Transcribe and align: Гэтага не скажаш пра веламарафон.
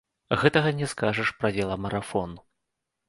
Гэтага 0.43 0.71
не 0.79 0.87
скажаш 0.95 1.29
пра 1.43 1.53
веламарафон. 1.59 2.35